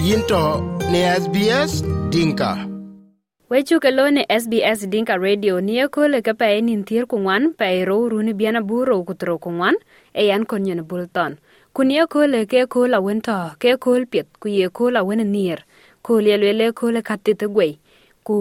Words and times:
yinto 0.00 0.64
ne 0.92 1.00
SBS 1.20 1.84
Dinka. 2.08 2.56
Wechu 3.50 3.80
ke 3.84 3.90
lo 3.92 4.08
ne 4.10 4.24
SBS 4.28 4.88
Dinka 4.88 5.16
Radio 5.20 5.60
ni 5.60 5.76
e 5.76 5.88
ko 5.92 6.08
le 6.08 6.22
ka 6.24 6.32
pa 6.32 6.48
e 6.56 6.60
nin 6.64 6.84
thier 6.88 7.04
ku 7.04 7.20
ngwan 7.20 7.52
pa 7.52 7.68
e 7.68 7.84
ro 7.84 8.08
ru 8.08 8.22
ni 8.24 8.32
biana 8.32 8.64
buro 8.64 8.96
ku 9.04 9.12
tro 9.20 9.36
ku 9.36 9.52
ngwan 9.52 9.76
e 10.16 10.24
yan 10.32 10.48
kon 10.48 10.64
yen 10.64 10.80
bulton. 10.88 11.36
Ku 11.76 11.84
ni 11.84 12.00
ko 12.12 12.24
le 12.24 12.48
ke 12.48 12.64
ko 12.72 12.86
la 12.88 12.98
wento 13.04 13.36
ke 13.60 13.76
ko 13.76 14.00
pit 14.12 14.26
ku 14.40 14.48
ye 14.48 14.72
ko 14.72 14.88
la 14.88 15.04
wen 15.04 15.20
nier. 15.34 15.60
Ko 16.02 16.16
le 16.24 16.40
le 16.40 16.56
le 16.56 16.72
ko 16.72 16.88
le 16.88 17.04
katit 17.04 17.44
gwe. 17.44 17.76
Ku 18.24 18.36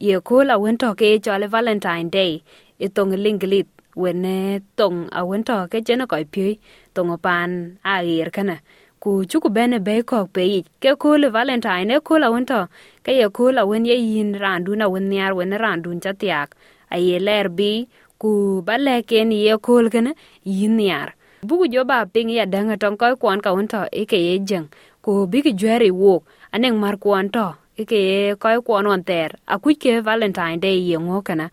ye 0.00 0.20
ko 0.20 0.44
la 0.44 0.60
wento 0.60 0.92
ke 0.92 1.16
cho 1.24 1.32
le 1.40 1.48
Valentine 1.48 2.10
Day 2.10 2.42
e 2.78 2.88
tong 2.88 3.16
linglit 3.16 3.68
ne 3.96 4.60
tong 4.76 5.08
a 5.08 5.24
wento 5.24 5.56
ke 5.72 5.80
jena 5.80 6.04
ko 6.06 6.20
pi 6.32 6.60
tong 6.92 7.16
pan 7.16 7.80
a 7.82 8.04
yer 8.04 8.28
kana 8.28 8.60
ku 9.08 9.24
chuku 9.30 9.48
bene 9.56 9.78
be 9.86 9.94
ko 10.10 10.18
pe 10.34 10.44
ke 10.82 10.92
ko 11.02 11.08
le 11.22 11.28
valentine 11.36 11.92
e 11.96 11.98
ko 12.06 12.14
la 12.22 12.28
wonto 12.32 12.60
ke 13.04 13.12
ye 13.20 13.26
ko 13.36 13.44
la 13.56 13.62
wen 13.68 13.88
ye 13.90 13.96
yin 13.96 14.30
randu 14.42 14.76
na 14.80 14.84
wen 14.92 15.08
nyar 15.12 15.32
wen 15.38 15.52
randu 15.62 15.88
cha 16.04 16.12
tiak. 16.20 16.48
A 16.94 16.96
ye 17.06 17.16
ler 17.26 17.46
bi, 17.58 17.88
ku 18.20 18.30
bale 18.66 18.96
ken 19.08 19.32
ye 19.32 19.56
ko 19.66 19.72
ken 19.94 20.08
yin 20.44 20.76
nyar 20.76 21.08
bugu 21.48 21.64
jo 21.72 21.82
ba 21.90 21.98
ping 22.12 22.28
ya 22.38 22.44
danga 22.54 22.76
ton 22.82 22.94
ko 23.00 23.16
kwan 23.22 23.40
ka 23.44 23.50
wonto 23.56 23.80
e 24.00 24.04
ke 24.10 24.18
ye 24.26 24.34
jeng. 24.48 24.68
Ku 25.04 25.12
bi 25.30 25.40
ki 25.40 25.52
jweri 25.60 25.90
wok 26.02 26.22
aneng 26.52 26.76
mar 26.82 26.96
kwan 27.02 27.32
to 27.34 27.46
e 27.80 27.88
ke 27.90 27.96
ye 28.08 28.20
ko 28.42 28.60
kwan 28.66 28.84
won 28.90 29.02
ter. 29.08 29.30
A 29.52 29.56
ku 29.62 29.72
ke 29.82 30.04
valentine 30.04 30.60
day 30.60 30.76
ye 30.88 30.96
ngo 31.00 31.24
kana 31.24 31.46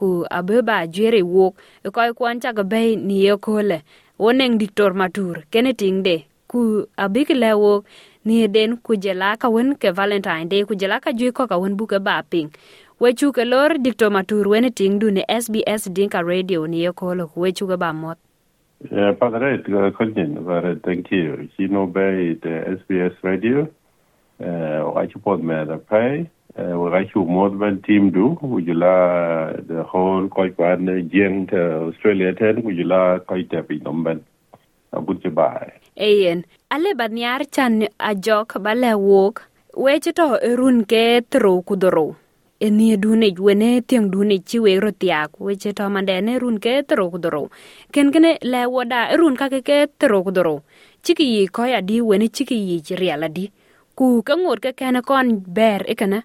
ku 0.00 0.24
abe 0.38 0.64
ba 0.68 0.88
jweri 0.94 1.20
wok 1.20 1.60
e 1.84 1.88
ko 1.94 2.00
kwan 2.16 2.40
cha 2.40 2.56
ga 2.56 2.64
be 2.64 2.96
ni 2.96 3.16
ye 3.28 3.36
ko 3.36 3.60
le. 3.60 3.78
Woneng 4.22 4.56
diktor 4.60 4.96
matur 5.00 5.44
kene 5.52 5.76
ting 5.76 6.00
de 6.08 6.31
ku 6.52 6.62
abik 7.04 7.32
lewo 7.42 7.72
ni 8.24 8.46
den 8.56 8.76
ku 8.88 8.96
jela 9.04 9.36
ka 9.44 9.48
wen 9.54 9.74
ke 9.84 9.92
valentine 10.00 10.48
day 10.52 10.64
ku 10.72 10.74
jela 10.82 11.00
ka 11.04 11.12
jui 11.20 11.32
ko 11.38 11.46
ka 11.52 11.56
wen 11.62 11.76
buke 11.80 11.98
ba 12.08 12.16
ping 12.34 12.50
we 13.00 13.12
chu 13.22 13.32
ke 13.36 13.44
lor 13.52 13.70
dikto 13.84 14.10
matur 14.16 14.44
wen 14.52 14.68
ting 14.80 14.98
du 15.04 15.10
ne 15.16 15.24
SBS 15.44 15.88
dinka 15.96 16.20
radio 16.32 16.66
ni 16.74 16.84
ko 17.00 17.14
lo 17.20 17.30
we 17.44 17.52
chu 17.60 17.66
ke 17.72 17.78
ba 17.84 17.92
mot 18.02 18.18
Yeah, 18.90 19.12
but 19.12 19.30
padre, 19.30 19.62
eh, 19.62 19.90
konyen, 19.92 20.44
but 20.44 20.82
thank 20.82 21.12
you. 21.12 21.48
He 21.56 21.68
no 21.68 21.86
by 21.86 22.34
the 22.42 22.64
eh, 22.66 22.74
SBS 22.74 23.14
radio, 23.22 23.68
eh, 24.40 24.80
uh, 24.82 24.92
I 24.96 25.06
support 25.12 25.40
me 25.40 25.54
the 25.64 25.78
pay. 25.78 26.28
Uh, 26.58 26.76
we 26.78 26.90
like 26.90 27.14
you 27.14 27.24
more 27.24 27.48
than 27.48 27.80
team 27.82 28.10
do. 28.10 28.36
Would 28.42 28.66
you 28.66 28.74
la 28.74 29.52
the 29.52 29.84
whole 29.84 30.28
quite 30.28 30.58
one 30.58 30.86
jeng 31.14 31.48
to 31.50 31.90
Australia 31.90 32.34
ten? 32.34 32.64
Would 32.64 32.76
you 32.76 32.84
la 32.84 33.20
quite 33.20 33.52
a 33.52 33.62
bit 33.62 33.84
number? 33.84 34.18
Abuja 34.92 35.32
bye. 35.32 35.81
eyen 35.96 36.44
ale 36.70 36.94
bat 36.94 37.12
niar 37.12 37.42
can 37.54 37.74
ajok 37.98 38.58
bale 38.64 38.92
wuk 38.94 39.42
weche 39.84 40.12
to 40.18 40.26
erun 40.50 40.84
ke 40.84 41.02
throw 41.30 41.58
kudhorow 41.68 42.10
enie 42.66 42.96
dunec 43.02 43.36
wene 43.46 43.70
thiöŋ 43.88 44.04
dunec 44.12 44.42
ci 44.48 44.58
wek 44.64 44.78
ro 44.84 44.90
thiak 45.00 45.30
weche 45.46 45.70
to 45.78 45.84
manden 45.94 46.28
erun 46.34 46.56
ke 46.64 46.72
thorow 46.88 47.08
kudhorow 47.14 47.46
kenkene 47.92 48.30
le 48.52 48.62
woda 48.74 49.00
erun 49.14 49.34
kake 49.40 49.60
ke 49.68 49.78
thorow 49.98 50.22
kudhorow 50.26 50.58
ci 51.02 51.12
ki 51.18 51.26
yic 51.34 51.50
koy 51.56 51.72
adi 51.78 51.96
wene 52.08 52.26
ci 52.34 52.42
ki 52.48 52.56
yic 52.68 52.88
riel 53.00 53.24
adi 53.28 53.44
ku 53.98 54.06
ke 54.26 54.34
ŋot 54.42 54.58
kekene 54.64 55.00
kon 55.08 55.26
ber 55.56 55.80
e 55.84 55.92
ikene 55.92 56.18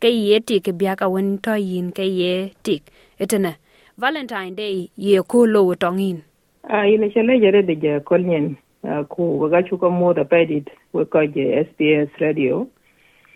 ke 0.00 0.08
ye 0.10 0.36
tik 0.48 0.68
e 0.70 0.72
biak 0.80 1.00
awen 1.06 1.28
to 1.44 1.54
yin 1.70 1.92
ke 1.96 2.02
ye 2.02 2.32
tik. 2.66 2.82
E 3.18 3.24
Itene 3.24 3.52
valentine 4.00 4.54
day 4.56 4.90
ye 4.96 5.22
ko 5.30 5.46
lowo 5.46 5.74
toŋin 5.82 6.18
uh, 6.66 6.74
ah, 6.74 6.84
ine 6.88 7.06
celejerede 7.14 7.74
je 7.82 7.92
kolnyen 8.08 8.56
ku 8.82 9.38
gakachuka 9.38 9.90
mudha 9.90 10.24
pedit 10.24 10.70
wekoje 10.92 11.66
sbs 11.70 12.10
radio. 12.18 12.66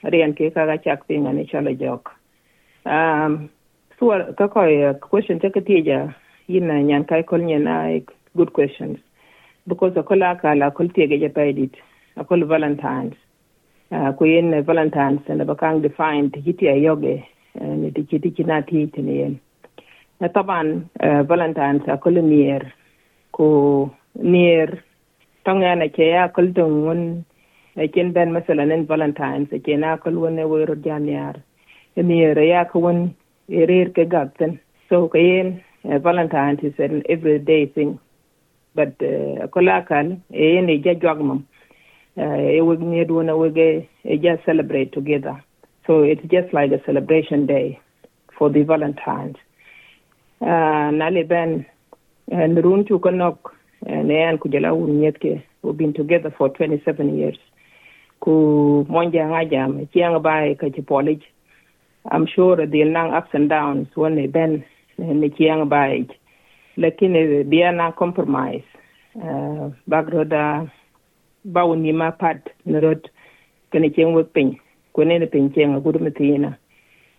Rian 0.03 0.35
ke 0.35 0.51
kakachak 0.51 1.07
piny 1.07 1.27
ane 1.27 1.47
cholo 1.47 1.71
jok. 1.75 2.11
Um, 2.84 3.49
suar 3.99 4.35
kakoy 4.35 4.83
eh, 4.83 4.95
question 5.01 5.41
teketieja 5.41 6.15
yina 6.49 6.83
nyan 6.83 7.06
kai 7.06 7.23
kol 7.23 7.39
nyen 7.41 7.67
ai 7.67 7.97
eh, 7.97 8.03
good 8.37 8.53
questions. 8.53 8.99
Because 9.67 9.95
akol 9.95 10.23
akala 10.23 10.71
akol 10.71 10.91
tiegeja 10.93 11.33
pedit 11.35 11.75
akol 12.17 12.47
valentines. 12.47 13.15
Uh, 13.91 14.12
ku 14.19 14.25
valentines 14.67 15.23
ene 15.29 15.45
bakang 15.45 15.83
defined 15.83 16.33
yitia 16.33 16.75
yoge 16.75 17.25
uh, 17.61 17.75
ni 17.75 17.91
tichi 17.91 18.47
na 18.47 18.62
tiyi 18.62 18.93
tini 18.93 19.19
yen. 19.19 19.41
Taban 20.21 20.91
uh, 21.03 21.23
valentines 21.23 21.87
akol 21.89 22.23
nier. 22.23 22.73
Ku 23.33 23.91
nier 24.15 24.83
near 25.55 25.77
tongana 25.77 25.93
ke 25.93 26.12
ya 26.12 26.29
kul 26.29 26.53
dong 26.53 26.84
won 26.87 27.25
ken 27.93 28.12
ben 28.12 28.33
masala 28.33 28.67
nen 28.67 28.87
valentines 28.87 29.49
ke 29.51 29.79
na 29.79 29.97
kul 29.97 30.15
won 30.15 30.37
we 30.37 30.65
ro 30.65 30.75
janyar 30.75 31.43
near 31.97 32.39
ya 32.39 32.65
ko 32.65 32.79
won 32.79 33.15
erer 33.49 33.91
ke 33.91 34.09
gapten 34.09 34.59
so 34.89 35.09
ke 35.09 35.17
yen 35.19 35.62
valentines 35.85 36.61
is 36.62 36.75
an 36.79 37.03
everyday 37.09 37.67
thing. 37.67 37.99
But 38.75 38.95
uh, 39.03 39.47
kola 39.49 39.85
kan 39.89 40.23
e 40.33 40.55
yen 40.55 40.69
e 40.69 40.79
ja 40.79 40.95
jogmam 40.95 41.45
e 42.17 42.61
we 42.61 42.77
need 42.77 43.11
won 43.11 43.39
we 43.39 43.51
ge 43.51 43.89
e 44.05 44.17
just 44.19 44.45
celebrate 44.45 44.93
together. 44.93 45.43
So 45.87 46.03
it's 46.03 46.23
just 46.23 46.53
like 46.53 46.73
a 46.73 46.83
celebration 46.85 47.47
day 47.47 47.81
for 48.37 48.51
the 48.51 48.62
valentines. 48.62 49.37
Uh, 50.41 50.91
nale 50.91 51.25
ben 51.25 51.65
and 52.31 52.65
run 52.65 52.85
to 52.87 52.99
konok 52.99 53.56
kujala 53.84 54.72
un 54.75 55.00
nyetke 55.00 55.42
we've 55.62 55.76
been 55.76 55.92
together 55.92 56.31
for 56.31 56.48
27 56.48 57.19
years. 57.19 57.38
Ku 58.20 58.87
monja 58.88 59.26
ngajam 59.26 59.88
chiang 59.92 60.22
bai 60.22 60.54
ka 60.54 60.69
chi 60.75 60.82
college 60.82 61.25
i'm 62.12 62.26
sure 62.26 62.66
they'll 62.66 62.91
nang 62.91 63.12
ups 63.12 63.31
and 63.34 63.48
downs 63.50 63.88
when 63.94 64.14
they 64.14 64.26
ben 64.26 64.64
ne 64.98 65.28
chiang 65.28 65.69
bai 65.69 66.06
lakini 66.78 67.44
bia 67.48 67.72
na 67.72 67.91
compromise. 67.91 68.64
Uh, 69.16 69.70
bagroda 69.88 70.70
bawni 71.44 71.93
ma 71.94 72.10
pat 72.10 72.48
ne 72.64 72.81
kene 73.72 73.94
chiang 73.94 74.14
we 74.14 74.22
pin 74.22 74.58
kone 74.94 75.19
ne 75.19 75.26
pin 75.26 75.53
chiang 75.53 75.81
gudu 75.82 75.98
metina 75.98 76.56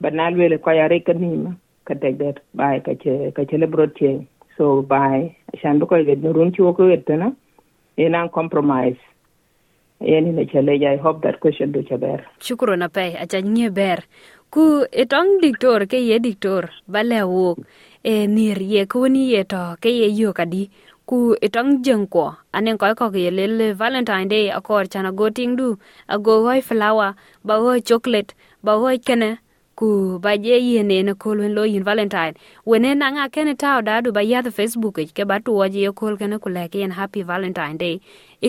but 0.02 0.14
na 0.14 0.30
lwele 0.30 0.58
kwa 0.58 0.76
yare 0.76 1.00
kanima 1.00 1.56
ka 1.86 1.94
tek 1.94 2.18
det 2.18 2.38
ka 2.86 2.94
che 3.02 3.32
ka 3.36 3.44
che 3.46 3.58
lebrot 3.58 3.94
chiang 3.98 4.28
so 4.58 4.82
by 4.82 5.36
shan 5.62 5.80
ko 5.80 6.04
get 6.04 6.20
no 6.24 6.34
run 6.34 6.52
chuo 6.52 6.76
ko 6.76 6.90
et 6.90 7.08
na 7.10 7.32
in 7.98 8.16
an 8.16 8.30
compromise. 8.30 8.98
E 10.02 10.12
yani 10.12 10.34
ne 10.34 10.46
chale, 10.46 10.74
i 10.86 10.98
hope 10.98 11.22
that 11.22 11.40
question 11.40 11.72
do 11.72 11.82
chaber 11.84 12.26
shukro 12.40 12.78
na 12.78 12.88
pe 12.88 13.14
acha 13.14 13.42
nye 13.42 13.70
ber. 13.70 14.04
Ku 14.50 14.86
etong 14.92 15.42
diktor, 15.42 15.88
ke 15.90 16.00
ye 16.00 16.20
diktor 16.20 16.70
bale 16.88 17.24
wo 17.28 17.56
e 18.04 18.28
nir 18.28 18.62
ye 18.62 18.86
ko 18.86 19.08
ni 19.08 19.34
ye 19.34 19.44
to, 19.44 19.76
ke 19.82 19.90
ye 19.90 20.08
yo 20.08 20.34
kadi 20.34 20.70
ku 21.06 21.36
etong 21.42 21.84
jeng 21.84 22.08
ko 22.08 22.36
anen 22.54 22.78
ko 22.78 22.94
ko 22.96 23.12
ye 23.16 23.32
le 23.32 23.74
valentine 23.74 24.28
day 24.28 24.52
akor 24.52 24.86
chana 24.86 25.12
go 25.16 25.30
ting 25.30 25.56
du 25.56 25.78
ago 26.08 26.44
hoy 26.46 26.62
flower, 26.62 27.16
ba 27.44 27.60
hoy 27.60 27.82
chocolate, 27.82 28.34
ba 28.64 28.78
hoy 28.78 28.98
kene 29.00 29.40
ku 29.80 30.20
ba 30.26 30.36
je 30.46 30.60
yene 30.68 31.00
na 31.08 31.14
kol 31.24 31.40
wen 31.46 31.56
lo 31.58 31.64
yin 31.74 31.88
valentine 31.90 32.34
wene 32.74 32.92
na 33.02 33.10
nga 33.16 33.26
kene 33.34 33.54
taw 33.64 33.80
dadu 33.90 34.14
ba 34.20 34.22
yadh 34.34 34.52
facebook 34.60 35.02
ke 35.18 35.24
ba 35.32 35.40
tu 35.40 35.58
je 35.74 35.88
ye 35.88 35.92
kol 36.04 36.18
kene 36.22 36.38
ku 36.44 36.50
leke 36.60 36.78
yen 36.84 36.96
happy 37.00 37.24
valentine 37.34 37.78
day 37.84 37.96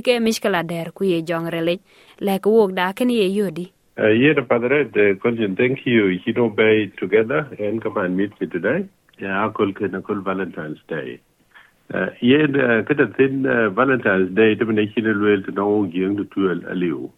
ike 0.00 0.12
mishkala 0.28 0.62
der 0.74 0.86
ku 1.00 1.04
ye 1.12 1.18
jong 1.32 1.50
rele 1.56 1.74
lek 2.28 2.46
wok 2.54 2.72
da 2.80 2.92
kene 3.00 3.14
ye 3.22 3.28
yodi 3.40 3.66
Uh, 4.00 4.10
yeah, 4.10 4.32
padre, 4.48 4.84
the 4.84 5.18
Colin, 5.20 5.56
thank 5.56 5.84
you. 5.84 6.20
Know, 6.36 6.48
be 6.48 6.92
together 7.00 7.48
and 7.58 7.82
come 7.82 7.96
and 7.96 8.16
meet 8.16 8.30
me 8.40 8.46
today. 8.46 8.88
Yeah, 9.18 9.44
I 9.44 9.50
call 9.50 9.72
call 9.72 10.20
Valentine's 10.20 10.78
Day. 10.88 11.20
Uh, 11.92 12.06
yeah, 12.22 12.46
the 12.46 12.84
tin 12.86 13.00
of 13.00 13.16
thing, 13.16 13.44
uh, 13.44 13.70
Valentine's 13.70 14.36
Day, 14.36 14.54
the 14.54 14.64
national 14.66 15.20
well 15.20 15.42
to 15.42 15.50
know 15.50 15.82
young 15.82 16.16
to 16.16 16.24
aliu. 16.24 17.10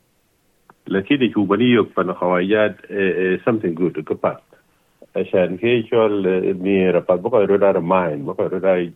لكن 0.91 1.33
كوباني 1.33 1.73
يكفن 1.73 2.13
خوايات 2.13 2.77
something 3.49 3.75
good 3.81 3.95
to 3.97 4.01
كبار 4.01 4.41
عشان 5.17 5.57
كي 5.57 5.83
شوال 5.83 6.23
ني 6.63 6.91
ربات 6.91 7.21
بقى 7.21 7.43
يرودا 7.43 7.71
رماين 7.71 8.25
بقى 8.25 8.45
يرودا 8.45 8.93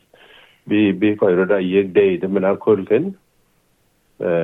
بي 0.67 0.93
بي 0.93 1.15
كو 1.15 1.29
يرودا 1.29 1.59
يك 1.59 1.87
داي 1.87 2.17
دمنا 2.17 2.55
كل 2.55 2.85
كن 2.85 3.13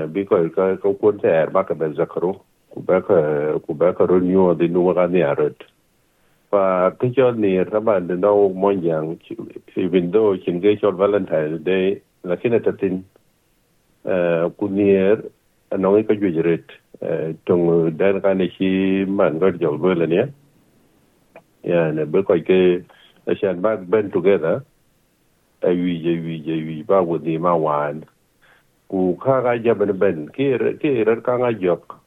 بي 0.06 0.25
كو 0.25 0.49
كو 0.82 0.93
كون 0.93 1.20
تير 1.20 1.50
بقى 1.50 1.75
بزكرو 1.75 2.37
كوباك 2.70 3.05
كوباك 3.67 4.00
رونيو 4.00 4.53
دي 4.53 4.69
نو 4.69 4.93
غاني 4.93 5.31
ارد 5.31 5.55
và 6.50 6.91
cái 6.91 7.12
cho 7.17 7.31
này 7.31 7.64
các 7.73 7.81
bạn 7.81 8.08
đến 8.08 8.20
đâu 8.20 8.53
mọi 8.56 8.79
dạng 8.85 9.17
thì 9.75 9.88
bình 9.88 10.12
đô 10.12 10.37
chuyển 10.46 10.61
cái 10.61 10.76
cho 10.82 10.91
Valentine 10.91 11.58
Day 11.67 11.96
là 12.25 12.37
khi 12.37 12.49
này 12.49 12.61
thật 12.64 12.75
tin 12.81 13.03
uh, 14.08 14.56
cũng 14.56 14.76
nhớ 14.76 15.17
nó 15.79 15.93
cái 15.94 16.03
cái 16.08 16.32
gì 16.32 16.43
rồi 16.43 16.58
tùng 17.44 17.91
đến 17.99 18.20
cái 18.20 18.35
này 18.35 18.50
khi 18.58 19.05
mà 19.05 19.31
nó 19.31 19.50
giàu 19.61 19.73
bơ 19.73 19.94
là 19.94 20.06
nhé. 20.06 20.25
Yeah 21.62 21.94
nè 21.94 22.05
bơ 22.05 22.23
coi 22.23 22.41
cái 22.47 22.81
asean 23.26 23.62
back 23.62 24.12
together. 24.12 24.58
Ai 25.61 25.75
vi 25.75 26.00
je 26.05 26.14
vi 26.17 26.43
je 26.47 26.56
vi 26.64 26.82
ba 26.88 27.00
wo 27.00 27.19
ni 27.19 27.38
ma 27.38 27.52
wan 27.52 28.00
ku 28.88 29.17
kha 29.20 29.41
ga 29.41 29.52
ja 29.64 29.75
ben 29.75 29.99
ben 29.99 30.29
ki 30.32 30.44
ki 30.81 31.05
ra 31.05 31.14
ka 31.20 31.37
ga 31.37 31.50
jok 31.52 32.00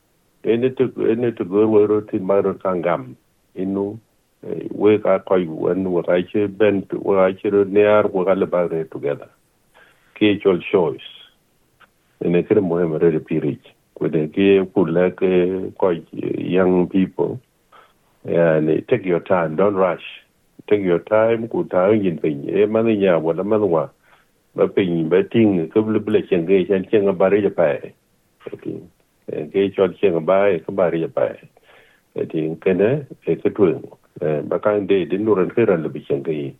ene 0.43 0.69
tu 0.69 0.89
ene 0.97 1.31
tu 1.31 1.45
go 1.45 1.67
wo 1.67 1.85
ro 1.85 2.01
tin 2.01 2.25
ma 2.25 2.41
ro 2.41 2.53
ka 2.53 2.73
ngam 2.73 3.15
inu 3.55 3.97
we 4.71 4.97
ka 4.97 5.19
koi 5.19 5.45
wen 5.45 5.85
wo 5.85 6.01
ka 6.01 6.17
che 6.31 6.47
ben 6.47 6.81
wo 6.91 7.13
ka 7.13 7.29
che 7.41 7.49
ro 7.49 7.63
ne 7.63 7.85
ar 7.85 8.09
wo 8.13 8.23
ga 8.25 8.33
le 8.33 8.45
ba 8.45 8.67
re 8.67 8.83
together. 8.89 9.29
Ki 10.15 10.39
chol 10.43 10.59
choice 10.71 11.09
ene 12.25 12.43
kre 12.43 12.61
mo 12.61 12.77
he 12.77 13.09
re 13.09 13.19
pirich 13.19 13.72
kwede 13.95 14.27
ke 14.33 14.65
kula 14.73 15.11
ke 15.11 15.71
ko 15.77 15.93
young 16.11 16.87
people. 16.87 17.39
And 18.25 18.87
take 18.87 19.05
your 19.05 19.19
time 19.19 19.55
don't 19.55 19.75
rush. 19.75 20.03
Take 20.69 20.81
your 20.81 20.99
time 20.99 21.47
ku 21.49 21.65
ta 21.65 21.89
yin 21.89 22.19
e 22.23 22.63
eh, 22.63 22.65
ma 22.65 22.81
ni 22.81 22.95
nya 22.97 23.19
wa. 23.19 23.89
Ba 24.55 24.67
pin 24.67 25.09
ba 25.09 25.23
ting 25.23 25.69
ke 25.69 25.81
blu 25.83 25.99
blu 25.99 26.21
chen 26.29 26.45
ge 26.45 26.65
chen 26.67 26.87
chen 26.89 27.17
ba 27.17 27.29
re 27.29 27.41
ja 27.41 27.49
pa 27.49 27.63
eh, 27.73 27.91
ke 29.51 29.75
chol 29.75 29.93
chen 29.99 30.23
ba 30.25 30.47
e 30.47 30.59
ke 30.59 30.71
ba 30.71 30.89
re 30.89 31.01
ja 31.01 31.07
pa 31.07 31.27
ting 32.31 32.55
ke 32.55 32.73
ne 32.73 33.05
e 33.27 33.35
ke 33.35 33.49
tu 33.49 33.75
eh, 34.21 34.41
ba 34.41 34.59
kan 34.59 34.87
de 34.87 35.05
de 35.05 35.17
nu 35.17 35.35
ran 35.35 35.49
ke 35.49 35.67
ran 35.67 35.83
le 35.83 35.89
bi 35.89 35.99
chen 36.07 36.23
ge 36.23 36.55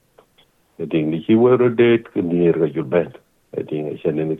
ting 0.92 1.16
ro 1.40 1.70
de 1.70 1.98
ke 2.04 2.22
ni 2.22 2.52
ra 2.52 2.68
ju 2.68 2.84
ben. 2.84 3.14
Ting 3.70 3.98
chen 4.04 4.16
ne 4.16 4.36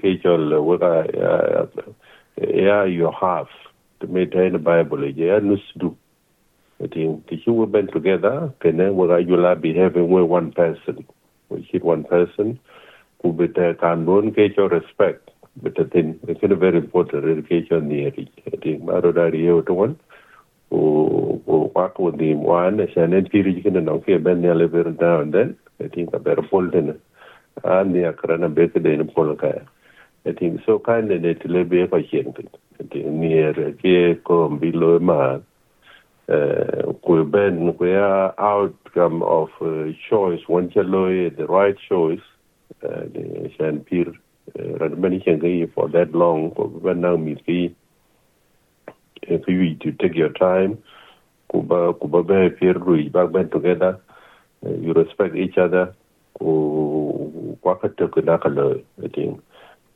yeah, 2.38 2.84
you 2.86 3.12
have 3.22 3.48
to 4.02 4.08
maintain 4.08 4.54
the 4.54 4.60
Bible. 4.60 5.08
Yeah, 5.10 5.40
nusdu. 5.40 5.96
I 6.84 6.88
think 6.88 7.28
the 7.28 7.38
two 7.44 7.66
been 7.68 7.88
together, 7.88 8.54
can 8.60 8.78
then 8.78 8.96
you 9.28 9.38
like 9.38 9.62
behaving 9.62 10.10
with 10.10 10.26
one 10.26 10.52
person. 10.52 11.06
We 11.50 11.62
hit 11.62 11.84
one 11.84 12.04
person 12.04 12.60
who 13.22 13.32
be 13.32 13.48
there 13.48 13.74
can 13.76 14.06
don't 14.06 14.32
get 14.36 14.58
your 14.58 14.70
respect. 14.70 15.30
But 15.62 15.80
I 15.80 15.84
think 15.84 16.20
it's 16.28 16.42
very 16.42 16.78
important 16.78 17.26
education 17.26 17.92
it. 17.92 18.30
I 18.48 18.58
think 18.58 18.84
Marodari 18.84 19.66
one 19.70 20.00
who 20.72 21.42
work 21.76 22.00
with 22.00 22.20
him 22.20 22.44
one 22.44 22.80
as 22.80 22.90
an 22.96 23.14
entity 23.14 23.62
can 23.62 23.78
and 23.78 23.90
okay, 23.90 24.18
Ben 24.18 24.42
Never 24.42 24.84
now 25.00 25.22
and 25.22 25.34
then. 25.34 25.58
I 25.80 25.88
think 25.88 26.10
a 26.14 26.20
better 26.20 26.42
Polden 26.42 27.00
and 27.64 27.96
the 27.96 28.00
Akrana 28.00 28.54
Baker 28.54 28.86
in 28.88 29.08
Polaka. 29.08 29.68
I 30.26 30.32
think 30.32 30.62
so 30.66 30.80
kind 30.80 31.12
of 31.12 31.26
it 31.26 31.46
le 31.46 31.64
be 31.66 31.86
ko 31.88 32.02
chen 32.02 32.34
think 32.34 33.06
near 33.08 33.54
ke 33.54 34.24
ko 34.24 34.50
bilo 34.50 35.00
ma 35.02 35.40
uh 36.30 36.94
ku 37.04 37.24
ben 37.26 37.74
ku 37.78 37.86
outcome 38.38 39.22
of 39.24 39.50
uh, 39.62 39.92
choice. 40.10 40.40
One 40.48 40.70
chalo 40.70 41.36
the 41.36 41.46
right 41.48 41.76
choice 41.90 42.24
the 42.82 43.52
shan 43.58 43.82
pir 43.82 44.14
ran 44.80 45.00
many 45.02 45.20
chen 45.20 45.40
ga 45.40 45.68
for 45.76 45.90
that 45.90 46.16
long 46.16 46.52
ko 46.52 46.68
ben 46.68 47.02
now 47.02 47.16
mi 47.18 47.36
ki 47.46 47.76
if 49.24 49.48
you 49.48 49.76
to 49.76 49.92
take 49.92 50.16
your 50.16 50.30
time 50.30 50.78
ku 51.52 51.62
ba 51.62 51.94
ku 51.94 52.08
ba 52.08 52.24
be 52.24 52.50
pir 52.60 52.74
ru 52.80 53.10
ba 53.10 53.28
ben 53.28 53.50
together 53.50 54.00
you 54.64 54.94
respect 54.94 55.36
each 55.36 55.58
other 55.58 55.94
ku 56.40 57.58
kwa 57.62 57.76
ka 57.76 57.88
to 57.98 58.08
ka 58.08 58.38
ka 58.38 58.50
I 59.04 59.08
think 59.08 59.44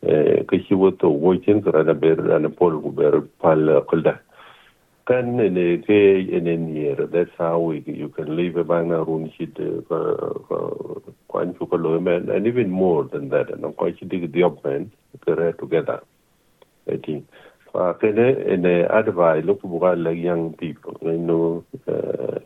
ka 0.02 0.58
shi 0.68 0.76
wato 0.76 1.10
wokin 1.10 1.64
kara 1.64 1.84
na 1.84 1.94
ber 1.94 2.16
na 2.40 2.50
pol 2.50 2.80
ber 2.92 3.22
pal 3.42 3.82
kulda 3.90 4.20
kan 5.08 5.38
ne 5.38 5.78
ke 5.88 6.00
ne 6.48 6.56
near 6.58 7.08
that's 7.08 7.32
how 7.38 7.60
we 7.60 7.84
you 7.86 8.10
can 8.10 8.36
live 8.36 8.58
a 8.58 8.64
bang 8.64 8.90
na 8.90 9.04
run 9.04 9.32
shit 9.38 9.56
kwan 11.28 11.56
chu 11.58 11.66
ko 11.66 11.78
men 12.00 12.30
and 12.30 12.48
even 12.48 12.70
more 12.70 13.04
than 13.06 13.30
that 13.30 13.50
and 13.50 13.76
quite 13.78 13.98
shi 14.00 14.06
dig 14.06 14.32
the 14.32 14.44
up 14.44 14.64
men 14.66 14.92
kare 15.26 15.54
together. 15.54 16.02
I 16.90 16.98
think. 16.98 17.28
Fa 17.72 17.94
kene 18.02 18.58
ne 18.60 18.84
advise 18.84 19.44
look 19.46 19.62
bu 19.62 19.80
like 19.96 20.18
young 20.18 20.54
people 20.54 20.98
you 21.02 21.18
know 21.18 21.64
uh, 21.88 22.40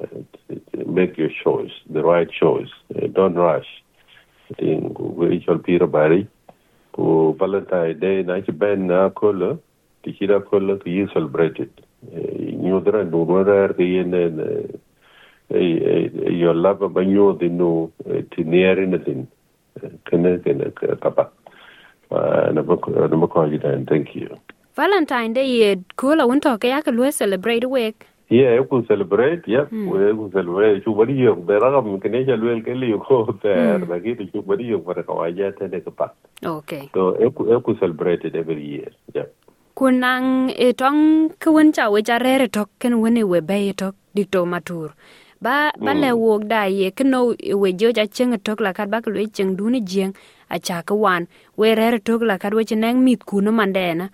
make 0.88 1.18
your 1.18 1.30
choice 1.44 1.72
the 1.90 2.04
right 2.04 2.30
choice 2.32 2.70
uh, 2.96 3.08
don't 3.08 3.36
rush. 3.36 3.68
I 4.52 4.54
think 4.56 5.00
we 5.00 5.42
shall 5.46 5.58
be 5.58 5.78
bari 5.78 6.28
valentine 6.98 8.00
day 8.00 8.24
na 8.24 8.42
ci 8.42 8.52
ben 8.52 8.88
na 8.88 9.10
ko 9.10 9.32
la 9.32 9.56
ti 10.04 10.14
ci 10.18 10.26
da 10.28 10.40
ko 10.40 10.60
la 10.60 10.76
ki 10.78 10.90
you 10.92 11.08
celebrate 11.14 11.60
it 11.60 11.72
dara 12.86 13.04
no 13.06 13.24
no 13.26 13.44
ra 13.44 13.68
ke 13.74 13.80
yen 13.84 14.14
e 15.50 16.10
yo 16.42 16.54
lava 16.54 16.88
ba 16.90 17.02
ñu 17.02 17.38
de 17.40 17.50
no 17.50 17.92
ti 18.32 18.44
near 18.44 18.80
in 18.82 18.92
the 18.92 19.26
kana 20.06 20.38
kana 20.40 20.72
kapa 21.02 21.30
na 22.54 22.62
ba 22.62 22.76
na 23.08 23.28
ko 23.28 23.48
ji 23.50 23.58
dan 23.58 23.86
thank 23.86 24.16
you. 24.16 24.30
Valentine 24.76 25.34
day 25.34 25.46
ye 25.48 25.76
ko 25.96 26.14
la 26.16 26.26
won 26.26 26.40
to 26.40 26.58
ke 26.58 26.66
ya 26.68 26.82
ka 26.82 26.92
celebrate 27.12 27.66
week 27.70 28.08
Yeah, 28.32 28.56
eu 28.56 28.64
could 28.64 28.88
celebrate, 28.88 29.44
yeah, 29.46 29.68
mm. 29.70 29.92
eu 29.92 30.16
could 30.16 30.32
celebrate. 30.32 30.86
Chu 30.86 30.96
bari 30.96 31.20
yo, 31.20 31.36
de 31.36 31.60
raga 31.60 31.82
mi 31.82 32.00
kene 32.00 32.24
ya 32.26 32.38
luel 32.38 32.64
ke 32.64 32.72
liyo 32.72 33.04
ko 33.04 33.28
ter, 33.44 33.84
la 33.86 34.00
ki 34.00 34.16
chu 34.32 34.42
bari 34.42 34.68
yo 34.72 34.80
para 34.80 35.04
kawaya 35.04 35.52
te 35.52 35.68
de 35.68 35.82
kapa. 35.82 36.14
Okay. 36.42 36.90
So 36.94 37.18
eu 37.20 37.60
could 37.60 37.78
celebrate 37.80 38.24
it 38.24 38.34
every 38.36 38.64
year, 38.64 38.92
yeah. 39.14 39.26
Kunang 39.76 40.50
e 40.56 40.72
tong 40.72 41.32
kwen 41.42 41.74
cha 41.76 41.90
we 41.90 42.04
cha 42.04 42.20
rere 42.20 42.48
tok 42.48 42.70
ken 42.80 43.02
wene 43.02 43.28
we 43.28 43.42
be 43.42 43.74
tok 43.74 43.96
dikto 44.16 44.46
matur. 44.48 44.94
Ba 45.42 45.74
ba 45.78 45.92
le 45.94 46.16
wok 46.16 46.48
da 46.48 46.64
ye 46.72 46.92
keno 46.92 47.36
we 47.36 47.74
jo 47.74 47.92
cha 47.92 48.06
cheng 48.06 48.40
tok 48.40 48.62
la 48.62 48.72
kat 48.72 48.90
ba 48.90 49.02
ke 49.02 49.12
we 49.12 49.28
cheng 49.28 49.58
du 49.58 49.70
ni 49.70 49.82
jeng 49.82 50.16
a 50.50 50.58
cha 50.58 50.82
ka 50.84 50.96
wan 50.96 51.28
we 51.58 51.76
rere 51.76 52.00
tok 52.00 52.22
la 52.22 52.38
kat 52.38 52.54
we 52.54 52.64
cheneng 52.64 53.04
mit 53.04 53.26
kuno 53.26 53.52
mandena 53.52 54.10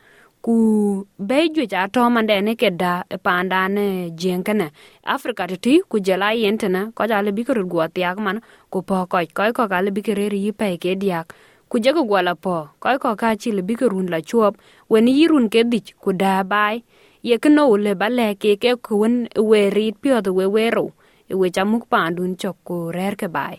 ku 0.48 1.04
be 1.20 1.40
ju 1.56 1.64
ja 1.72 1.88
to 1.92 2.08
mande 2.16 2.36
ne 2.48 2.54
ke 2.56 2.70
da 2.82 3.04
e 3.16 3.18
panda 3.26 3.68
ne 3.68 3.88
jenkene 4.22 4.68
afrika 5.16 5.44
ti 5.66 5.74
ku 5.90 6.00
jela 6.00 6.32
yentena 6.32 6.82
ko 6.96 7.04
ja 7.10 7.20
le 7.22 7.32
bikoro 7.36 7.64
go 7.68 7.84
tiak 7.96 8.18
man, 8.26 8.40
ku 8.72 8.80
po 8.88 9.04
ko 9.12 9.20
ko 9.38 9.44
ko 9.58 9.68
ga 9.68 9.82
le 9.84 9.92
bikere 9.92 10.32
ri 10.32 10.52
pe 10.60 10.78
ke 10.84 10.96
diak. 10.96 11.36
Ku 11.70 11.80
je 11.84 11.92
ko 11.92 12.08
gwala 12.10 12.34
po 12.36 12.72
ko 12.80 12.96
ko 13.04 13.16
ka 13.22 13.36
chi 13.36 13.52
le 13.52 13.62
bikorun 13.62 14.08
la 14.08 14.20
chuop, 14.30 14.56
wen 14.90 15.08
yirun 15.08 15.50
ke 15.52 15.68
dich, 15.72 15.90
ku 16.00 16.14
da 16.14 16.44
bai. 16.44 16.84
Ye 17.24 17.36
kno 17.44 17.76
le 17.76 17.94
bale 18.02 18.36
ke 18.42 18.56
ke 18.56 18.80
ku 18.86 19.04
wen 19.04 19.28
we 19.50 19.70
rit 19.70 19.96
pio 20.02 20.22
de 20.22 20.32
we 20.32 20.46
wero 20.56 20.86
e 21.28 21.36
we 21.36 21.52
chamuk 21.52 21.84
pandun 21.92 22.40
chok 22.40 22.56
ku 22.64 22.76
rer 22.96 23.16
ke 23.20 23.28
bai. 23.28 23.56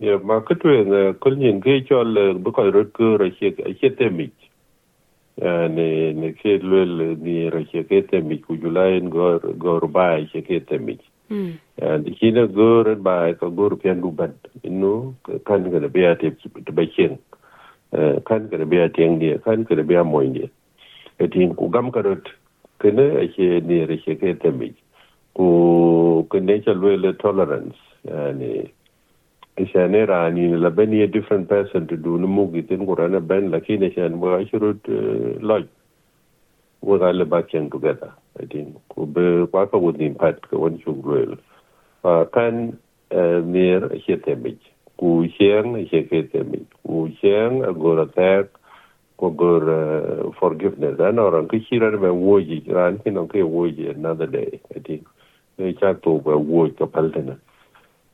Ye 0.00 0.18
ma 0.18 0.40
ku 0.40 0.54
tu 0.58 0.68
ne 0.92 1.12
kul 1.22 1.38
nyin 1.38 1.62
ke 1.62 1.86
chol 1.86 2.34
bu 2.42 2.50
ko 2.50 2.66
ro 2.74 2.82
ku 2.96 3.16
ro 3.20 3.30
che 3.38 3.54
che 3.78 3.90
temich 3.94 4.51
ne 5.38 6.12
ne 6.12 6.32
ke 6.32 6.58
lwel 6.58 7.16
ni 7.20 7.48
ra 7.50 7.62
che 7.70 7.84
ke 7.84 8.06
te 8.06 8.20
mi 8.20 8.38
ku 8.38 8.56
julain 8.56 9.08
gor 9.08 9.40
gor 9.56 9.86
ba 9.88 10.18
che 10.32 10.42
ke 10.42 10.64
te 10.64 10.78
mi 10.78 10.98
and 11.80 12.06
hina 12.20 12.46
gor 12.46 12.94
ba 12.96 13.34
ka 13.34 13.48
gor 13.48 13.76
pian 13.76 14.00
du 14.00 14.10
ban 14.10 14.34
inu 14.62 15.14
kan 15.44 15.70
ga 15.70 15.88
be 15.88 16.06
ate 16.06 16.36
te 16.64 16.72
ba 16.72 16.84
chen 16.86 17.18
kan 18.24 18.48
ga 18.48 18.64
be 18.64 18.82
ate 18.84 19.02
ngi 19.08 19.38
kan 19.44 19.64
ga 19.64 19.82
be 19.82 20.02
mo 20.02 20.20
ngi 20.20 20.50
etin 21.18 21.54
ku 21.54 21.68
gam 21.70 21.90
ka 21.90 22.00
rot 22.00 22.28
kene 22.82 23.28
che 23.34 23.60
ni 23.60 23.86
ra 23.86 23.96
che 24.04 24.16
ke 24.16 24.36
te 24.36 24.50
mi. 24.50 24.74
Ku 25.34 26.26
kene 26.30 26.62
cha 26.64 26.72
lwel 26.72 27.16
tolerance. 27.16 27.78
Yani 28.04 28.66
ishane 29.56 30.06
rani 30.06 30.56
la 30.56 30.70
ben 30.70 30.92
ye 30.92 31.06
different 31.06 31.48
person 31.48 31.86
to 31.86 31.96
do 31.96 32.16
numu 32.18 32.50
gitin 32.52 32.86
kurana 32.86 33.20
ben 33.20 33.50
lakini 33.50 33.94
shan 33.94 34.18
wa 34.18 34.40
shurut 34.44 34.80
uh, 34.88 35.40
lodge 35.42 35.68
wa 36.80 36.98
gale 36.98 37.24
back 37.24 37.50
together. 37.50 38.12
I 38.40 38.46
think 38.46 38.76
uh, 38.76 38.78
uh, 38.78 38.94
ku 38.94 39.06
be 39.06 39.46
kwa 39.46 39.66
ka 39.66 39.76
with 39.76 40.00
impact 40.00 40.48
ka 40.48 40.56
wan 40.56 40.78
chu 40.78 40.92
lwel 40.92 41.36
pa 42.02 42.24
kan 42.32 42.78
near 43.10 43.88
che 44.06 44.16
temij 44.16 44.56
ku 44.96 45.28
chen 45.36 45.76
temij 46.32 46.64
ku 46.86 47.10
chen 47.20 47.62
agora 47.62 48.06
tak 48.06 48.56
ku 49.18 49.30
gor 49.36 50.32
forgiveness. 50.40 50.96
And 50.98 51.20
or 51.20 51.38
an 51.38 51.48
kishira 51.48 51.92
be 51.92 52.08
woji 52.08 52.72
ran 52.72 52.98
kin 53.04 53.20
ke 53.28 53.44
woji 53.44 53.94
another 53.94 54.26
day. 54.26 54.60
I 54.74 54.78
think 54.78 55.06
e 55.58 55.74
cha 55.74 55.92
to 55.92 56.18
be 56.24 56.32
woji 56.32 56.88
paltena 56.88 57.36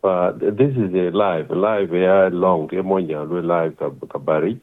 Uh, 0.05 0.31
this 0.31 0.71
is 0.77 0.95
a 0.95 1.11
live, 1.11 1.51
live 1.51 1.91
ya 1.93 2.31
long 2.31 2.69
ke 2.71 2.79
mo 2.87 3.03
nya 3.03 3.27
lo 3.27 3.43
live 3.43 3.75
ka 3.83 3.91
ka 4.07 4.19
bari 4.23 4.55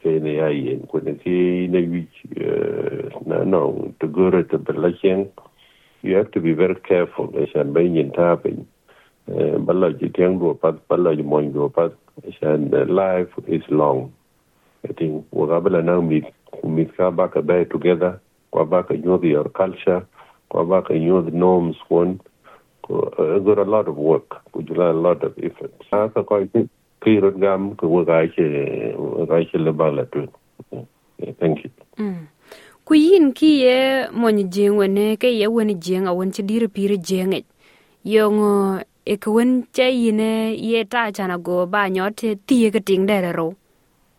ke 0.00 0.16
ne 0.24 0.40
ya 0.40 0.48
yin 0.48 0.88
ko 0.88 1.04
ne 1.04 1.12
ke 1.20 1.68
ne 1.68 1.84
wi 1.84 2.08
na 3.28 3.44
no 3.44 3.92
to 4.00 4.08
go 4.08 4.30
to 4.30 4.56
the 4.56 5.28
you 6.00 6.16
have 6.16 6.30
to 6.32 6.40
be 6.40 6.54
very 6.54 6.76
careful. 6.80 7.28
As 7.36 7.52
an 7.54 7.74
bay 7.74 7.84
yin 7.84 8.10
ta 8.16 8.36
pe 8.36 8.56
balla 9.68 9.92
ji 9.92 10.08
tiang 10.08 10.40
do 10.40 10.54
pat 10.56 10.80
balla 10.88 11.14
ji 11.14 11.20
mo 11.20 11.42
do 11.44 11.68
pat 11.68 11.92
as 12.26 12.32
an 12.40 12.72
life 12.88 13.28
is 13.46 13.60
long. 13.68 14.14
I 14.88 14.94
think 14.96 15.26
we 15.30 15.46
ga 15.46 15.60
bala 15.60 15.82
na 15.82 16.00
mi 16.00 16.24
mi 16.64 16.86
ka 16.86 17.10
ba 17.10 17.28
ka 17.28 17.42
together 17.68 18.18
ko 18.50 18.64
ba 18.64 18.82
ka 18.82 18.94
your 18.96 19.44
culture 19.52 20.06
ko 20.48 20.64
ba 20.64 20.80
ka 20.80 20.94
the 20.94 21.30
norms 21.36 21.76
one 21.90 22.18
uh, 22.90 23.38
got 23.38 23.58
a 23.58 23.64
lot 23.64 23.88
of 23.88 23.96
work, 23.96 24.42
which 24.52 24.70
is 24.70 24.76
a 24.76 24.92
lot 24.92 25.22
of 25.22 25.32
effort. 25.38 25.72
Sasa 25.90 26.22
kwa 26.22 26.40
hivyo 26.40 26.66
kirot 27.00 27.36
gam 27.36 27.74
kuwagache 27.74 28.94
wagache 28.98 29.58
le 29.58 29.72
bala 29.72 30.04
tu. 30.04 30.28
Thank 31.40 31.64
you. 31.64 31.70
Mm. 31.98 32.26
Ki 33.34 33.60
ye 33.62 34.08
mon 34.12 34.50
jengwe 34.50 34.88
ne 34.88 35.16
ke 35.16 35.28
ye 35.32 35.46
wen 35.46 35.74
jenga 35.80 36.12
won 36.14 36.30
ti 36.30 36.42
dir 36.42 36.68
pir 36.68 36.98
jenge. 36.98 37.44
Yong 38.04 38.84
e 39.06 39.16
ko 39.16 39.40
che 39.72 39.90
yine 39.90 40.54
ye 40.56 40.84
ta 40.84 41.10
chana 41.10 41.38
go 41.42 41.66
ba 41.66 41.88
nyote 41.88 42.38
ti 42.46 42.70
ke 42.70 42.84
ting 42.84 43.06
dere 43.06 43.32
ro. 43.32 43.54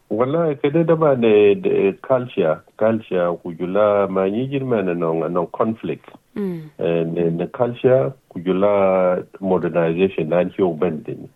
Wala 0.09 0.55
ke 0.55 0.71
de 0.73 0.83
da 0.83 0.95
ba 0.95 1.15
ne 1.15 1.53
culture 2.01 2.63
culture 2.77 3.37
kujula 3.43 4.09
ma 4.09 4.29
nyijin 4.29 4.65
mena 4.65 4.93
non 4.93 5.31
non 5.31 5.47
conflict. 5.47 6.09
Mm. 6.35 6.69
in 6.79 7.37
ne 7.37 7.47
culture 7.47 8.11
kujula 8.29 9.23
modernization 9.39 10.29
nan 10.29 10.49
hiyo 10.49 10.69
bendin 10.73 11.27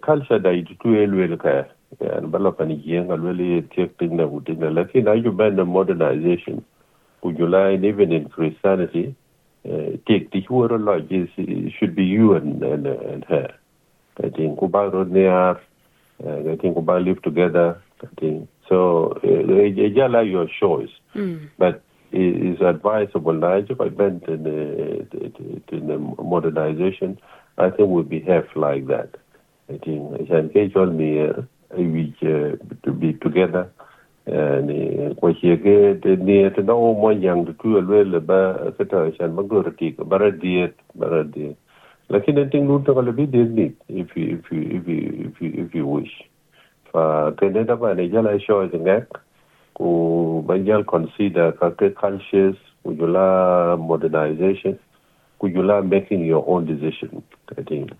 culture 0.00 0.38
da 0.38 0.52
itu 0.52 0.74
tu 0.74 0.94
elwel 0.96 1.36
ka 1.36 1.64
yan 2.00 2.26
bala 2.30 2.52
pani 2.52 2.82
yenga 2.86 3.16
lweli 3.16 3.62
tiek 3.62 3.98
ting 3.98 4.12
na 4.16 4.70
lakini 4.70 5.10
ayu 5.10 5.32
benda 5.32 5.64
modernization 5.64 6.60
kujula 7.20 7.72
even 7.72 8.12
in 8.12 8.28
christianity 8.28 9.14
uh, 9.64 9.96
take 10.06 10.30
the 10.32 10.40
whole 10.48 10.78
lot 10.78 11.04
is 11.12 11.28
should 11.78 11.94
be 11.94 12.04
you 12.04 12.34
and 12.34 12.62
and, 12.62 12.86
and 12.86 13.24
her 13.24 13.48
I 14.22 14.28
think 14.30 14.58
kubaro 14.58 15.04
near 15.08 15.56
uh, 16.24 16.52
I 16.52 16.56
think 16.56 16.76
about 16.76 17.02
live 17.02 17.22
together. 17.22 17.80
I 18.02 18.06
think 18.20 18.48
so. 18.68 19.16
Uh, 19.24 20.22
your 20.22 20.46
choice, 20.60 20.90
Mm. 21.14 21.48
but 21.58 21.80
it 22.12 22.54
is 22.54 22.60
advisable. 22.60 23.32
Now, 23.32 23.56
if 23.56 23.80
I 23.80 23.86
went 23.86 24.24
in 24.28 24.42
the, 24.44 25.06
in 25.72 25.86
the 25.86 25.98
modernization, 26.22 27.18
I 27.58 27.70
think 27.70 27.88
we 27.88 28.02
behave 28.02 28.48
like 28.56 28.86
that. 28.88 29.10
I 29.68 29.78
think 29.78 30.30
I 30.30 30.34
engage 30.36 30.74
me 30.74 31.20
uh, 31.28 31.42
we 31.76 32.14
uh, 32.22 32.56
to 32.84 32.92
be 32.92 33.12
together. 33.14 33.70
And 34.26 35.16
kwa 35.16 35.30
hiyo 35.30 35.56
ni 36.16 36.50
tena 36.50 36.72
o 36.72 36.94
mo 36.94 37.10
yang 37.10 37.46
tu 37.58 37.78
alwe 37.78 38.20
ba 38.26 38.72
kata 38.78 39.12
shan 39.18 39.32
magorati 39.32 39.96
bara 40.04 40.30
diet 40.30 40.74
bara 40.94 41.24
diet 41.24 41.56
lakini 42.10 42.50
ting 42.50 42.66
lu 42.68 42.82
ta 42.84 42.92
kala 42.94 43.12
bi 43.12 43.26
ni 43.26 43.72
if 43.88 44.16
you 44.16 44.38
if 44.38 44.52
you 44.52 44.62
if 44.62 44.86
you 44.88 45.30
if 45.30 45.40
you 45.40 45.50
if 45.64 45.74
you 45.74 45.86
wish 45.86 46.10
fa 46.92 47.32
kene 47.38 47.64
da 47.66 47.76
ba 47.76 47.94
ne 47.94 48.08
jala 48.08 48.38
show 48.40 48.60
is 48.62 48.72
ngak 48.72 49.06
banjal 50.46 50.84
consider 50.84 51.52
cultures 51.52 52.56
ku 52.84 52.94
jula 52.94 53.76
modernization 53.76 54.78
ku 55.38 55.48
jula 55.48 55.82
making 55.82 56.24
your 56.24 56.44
own 56.46 56.66
decision 56.66 57.22
i 57.56 57.62
think. 57.62 57.90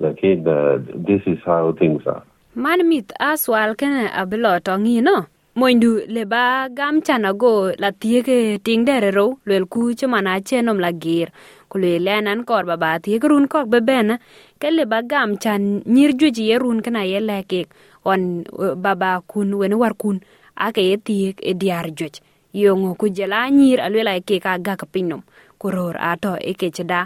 Lakini 0.00 0.46
uh, 0.46 0.78
this 0.94 1.22
is 1.26 1.38
how 1.44 1.72
things 1.72 2.02
are. 2.06 2.22
Man 2.54 2.88
mit 2.88 3.12
aswal 3.20 3.74
kene 3.74 4.08
abilo 4.14 4.60
tongi 4.60 5.02
no 5.02 5.26
moindu 5.56 6.06
le 6.06 6.24
ba 6.24 6.68
gam 6.70 7.02
chana 7.02 7.32
go 7.36 7.72
la 7.78 7.90
tiege 7.90 8.62
ting 8.62 8.84
dere 8.84 9.10
ro 9.10 9.38
ku 9.70 9.94
chumana 9.94 10.40
chenom 10.40 10.78
la 10.80 10.92
gir 10.92 11.28
kule 11.68 11.98
lenan 11.98 12.44
kor 12.46 12.64
ba 12.64 12.76
ba 12.76 12.98
tiege 13.02 13.26
run 13.28 13.48
kok 13.48 13.66
be 13.68 13.80
bena 13.80 14.18
ke 14.60 14.70
le 14.70 14.84
ba 14.86 15.02
gam 15.02 15.36
chan 15.36 15.82
nyir 15.94 16.12
juji 16.14 16.48
ye 16.50 16.58
run 16.58 16.80
leke 16.80 17.66
on 18.04 18.44
baba 18.76 19.20
kun 19.26 19.58
wen 19.58 19.74
war 19.78 19.94
kun 19.94 20.20
aka 20.66 20.80
yetiik 20.80 21.36
ediarjuec 21.50 22.14
yoŋo 22.62 22.90
ku 23.00 23.06
jela 23.16 23.38
anyiir 23.46 23.80
alwela 23.86 24.12
e 24.14 24.20
ekik 24.20 24.46
agakapinnom 24.46 25.22
koror 25.60 25.96
ato 26.10 26.32
e 26.36 26.50
ikicida 26.50 27.00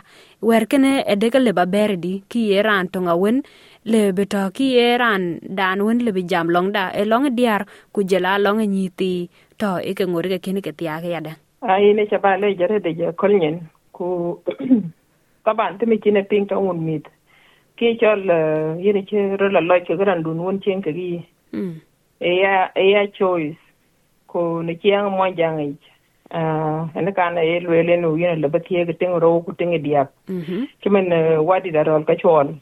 werkene 0.48 0.92
edeke 1.12 1.38
leb 1.46 1.58
aberdi 1.64 2.12
ki 2.30 2.40
ye 2.50 2.58
raan 2.62 2.86
toŋawen 2.94 3.36
lebe 3.92 4.24
to 4.32 4.42
ki 4.56 4.66
ye 4.76 4.86
raan 5.02 5.22
daan 5.58 5.78
wen 5.86 5.98
lebe 6.06 6.22
jam 6.30 6.46
long 6.54 6.68
loŋda 6.72 6.84
e 7.00 7.02
loŋ 7.10 7.22
e 7.28 7.32
diar 7.38 7.62
ku 7.92 8.00
jela 8.10 8.38
loŋ 8.44 8.56
enyi 8.64 8.86
thi 8.98 9.12
to 9.60 9.70
ike 9.90 10.04
ŋorike 10.12 10.38
kini 10.44 10.60
kitiaki 10.66 11.10
yadan 11.14 11.36
aine 11.62 12.02
chaba 12.10 12.36
le 12.42 12.54
jere 12.58 12.78
de 12.84 12.90
je 12.98 13.06
kolnyen 13.20 13.56
ku 13.92 14.38
taban 15.44 15.78
timi 15.78 15.98
chine 16.02 16.22
ping 16.30 16.46
to 16.46 16.58
un 16.58 16.84
mit. 16.86 17.06
Ki 17.76 17.96
chol 18.00 18.30
eh, 18.30 18.76
yene 18.84 19.04
che 19.06 19.36
rola 19.36 19.60
loy 19.60 19.80
ke 19.86 19.96
gran 19.96 20.22
dun 20.22 20.38
won 20.38 20.60
chen 20.60 20.82
ke 20.82 20.92
gi. 20.92 21.24
Mm. 21.52 21.74
Mm 22.22 22.30
e 22.30 22.40
ya 22.40 22.70
e 22.76 22.90
ya 22.90 23.06
choice 23.18 23.58
ko 24.26 24.62
ne 24.62 24.74
kiang 24.74 25.10
mo 25.10 25.26
jang 25.34 25.58
ai 25.58 25.74
ah 26.30 26.88
ene 26.94 27.12
kana 27.12 27.42
e 27.42 27.60
lwele 27.60 28.00
no 28.00 28.16
yene 28.16 28.40
le 28.40 28.48
batie 28.48 28.86
ke 28.86 28.98
ting 28.98 29.14
ro 29.18 29.40
ku 29.46 29.52
ting 29.52 29.74
diap 29.82 30.08
kimen 30.82 31.10
wadi 31.44 31.70
da 31.70 31.82
rol 31.82 32.04
ka 32.04 32.14
chol 32.14 32.54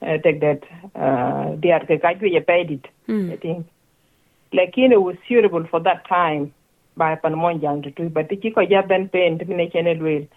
tek 0.00 0.40
that 0.40 0.60
diar 1.60 1.86
ke 1.88 2.00
ka 2.00 2.10
ye 2.20 2.40
paid 2.40 2.70
it. 2.70 2.86
Mm. 3.08 3.32
I 3.32 3.36
think. 3.36 3.66
Lakini 4.52 4.92
it 4.92 5.02
was 5.02 5.16
suitable 5.26 5.64
for 5.70 5.80
that 5.80 6.06
time 6.08 6.52
by 6.96 7.14
pan 7.16 7.34
monjang 7.34 7.82
to 7.82 7.90
do, 7.90 8.08
but 8.08 8.28
the 8.28 8.36
ko 8.36 8.60
ja 8.60 8.82
ben 8.82 9.08
pen 9.08 9.38
ne 9.48 9.70
chene 9.70 9.98
lwel. 9.98 10.28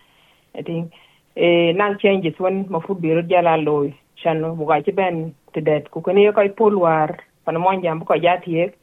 I 0.55 0.61
think 0.61 0.93
eh 1.35 1.71
nang 1.73 1.97
changes 1.99 2.39
when 2.39 2.65
ma 2.69 2.79
food 2.79 3.01
biro 3.01 3.21
jala 3.29 3.57
loy 3.57 3.93
chano 4.23 4.55
buga 4.57 4.83
ci 4.83 4.91
ben 4.91 5.35
to 5.53 5.61
that. 5.61 5.91
Ku 5.91 6.01
kene 6.01 6.33
ko 6.33 6.47
pol 6.49 6.79
war 6.79 7.17
kono 7.49 7.59
mon 7.59 7.81
jam 7.81 8.05
ko 8.05 8.13
ja 8.15 8.37
tiek 8.45 8.77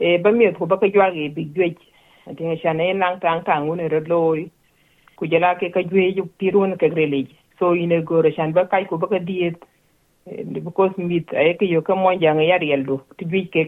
e 0.00 0.18
ba 0.18 0.32
miet 0.32 0.58
ko 0.58 0.66
ba 0.66 0.76
ka 0.82 0.90
jwa 0.94 1.10
ge 1.14 1.28
bi 1.34 1.44
gwe 1.54 1.74
ati 2.30 2.42
ne 2.44 2.56
shane 2.62 2.84
en 2.90 2.98
lang 2.98 3.20
tang 3.22 3.42
tang 3.46 3.70
un 3.70 3.82
ro 3.94 4.00
lori 4.12 4.46
ku 5.16 5.26
jela 5.32 5.54
ke 5.60 5.70
ka 5.74 5.82
jwe 5.90 6.06
ju 6.16 6.24
pirun 6.38 6.74
ke 6.80 6.90
grele 6.94 7.20
so 7.58 7.74
ine 7.82 8.02
go 8.08 8.22
ro 8.22 8.30
shan 8.36 8.52
ba 8.56 8.66
kai 8.72 8.82
e, 8.82 8.88
ko 8.90 8.96
ba 8.96 9.06
ka 9.12 9.18
diet. 9.18 9.62
Because 10.54 10.92
mit 10.98 11.30
ay 11.34 11.50
e 11.50 11.58
ke 11.60 11.68
yo 11.74 11.82
ka 11.82 11.94
mon 11.94 12.18
jam 12.22 12.40
e 12.40 12.48
ya 12.48 12.58
riel 12.62 12.82
do 12.88 12.96
ti 13.18 13.24
bi 13.24 13.44
ke 13.54 13.62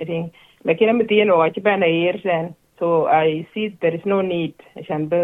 ati 0.00 0.20
lakini 0.64 0.92
mi 0.98 1.04
tiyen 1.08 1.32
wa 1.32 1.48
ci 1.54 1.60
bana 1.60 1.86
yer 1.86 2.20
sen 2.22 2.54
so 2.78 3.06
i 3.06 3.46
see 3.54 3.68
there 3.80 3.94
is 3.94 4.04
no 4.04 4.20
need. 4.20 4.54
Shan 4.88 5.08
ba 5.08 5.22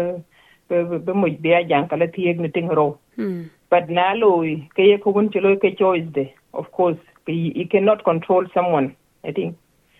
ba 0.69 1.13
mo 1.13 1.29
bi 1.45 1.53
a 1.59 1.61
jang 1.69 1.87
kala 1.93 2.07
tiek 2.17 2.39
ni 2.39 2.49
ting 2.49 2.73
ro. 2.81 2.97
Hmm. 3.15 3.49
But 3.69 3.89
na 3.89 4.13
lo 4.13 4.33
ke 4.75 4.89
ye 4.89 4.97
ko 4.97 5.11
won 5.11 5.31
ci 5.31 5.39
lo 5.39 5.55
ke 5.55 5.77
choice 5.77 6.09
de 6.17 6.25
of 6.53 6.71
course. 6.71 7.03
You 7.33 7.67
cannot 7.67 8.03
control 8.03 8.45
someone 8.53 8.95
I 9.23 9.31
think. 9.31 9.57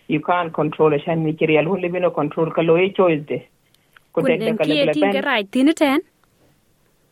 You 0.08 0.22
can't 0.22 0.54
control 0.54 0.94
a 0.94 1.00
shan 1.00 1.26
kirial 1.38 1.66
hu 1.66 1.78
live 1.78 2.02
no 2.02 2.12
control. 2.12 2.52
Ka 2.52 2.62
lo 2.62 2.76
ye 2.76 2.92
choice 2.92 3.22
de. 3.28 3.48
Ko 4.14 4.22
tek 4.22 4.40
de 4.40 4.56
kala 4.58 4.76
kala 4.76 4.94
tinge 4.94 5.26
right 5.26 5.52
tiniten 5.52 6.00